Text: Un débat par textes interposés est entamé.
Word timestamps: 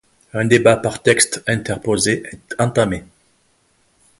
Un 0.33 0.45
débat 0.45 0.77
par 0.77 1.03
textes 1.03 1.43
interposés 1.45 2.23
est 2.25 2.55
entamé. 2.59 3.03